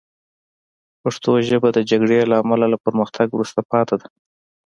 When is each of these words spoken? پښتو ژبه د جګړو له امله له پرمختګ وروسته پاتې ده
پښتو 1.01 1.31
ژبه 1.47 1.69
د 1.73 1.79
جګړو 1.89 2.17
له 2.31 2.35
امله 2.43 2.65
له 2.73 2.77
پرمختګ 2.85 3.27
وروسته 3.31 3.59
پاتې 3.71 3.95
ده 4.01 4.07